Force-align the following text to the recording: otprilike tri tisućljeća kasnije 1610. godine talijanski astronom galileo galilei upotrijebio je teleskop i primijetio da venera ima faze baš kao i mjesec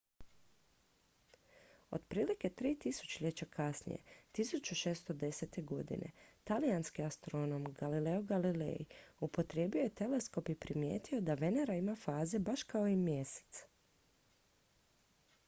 otprilike 1.91 2.49
tri 2.49 2.75
tisućljeća 2.75 3.45
kasnije 3.45 3.97
1610. 4.37 5.63
godine 5.65 6.11
talijanski 6.43 7.03
astronom 7.03 7.65
galileo 7.79 8.21
galilei 8.21 8.85
upotrijebio 9.19 9.81
je 9.81 9.89
teleskop 9.99 10.49
i 10.49 10.55
primijetio 10.55 11.21
da 11.21 11.33
venera 11.43 11.75
ima 11.75 11.95
faze 11.95 12.39
baš 12.39 12.63
kao 12.63 12.87
i 12.87 12.95
mjesec 12.95 13.65